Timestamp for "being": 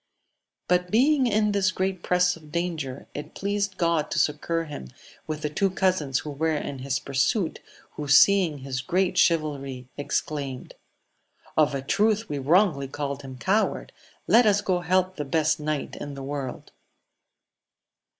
0.89-1.27